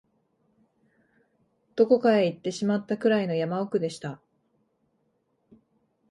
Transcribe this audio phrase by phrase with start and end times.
[1.75, 4.19] どこかへ行ってしまったくらいの山奥でした